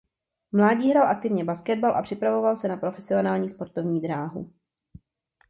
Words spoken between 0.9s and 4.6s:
aktivně basketbal a připravoval se na profesionální sportovní dráhu.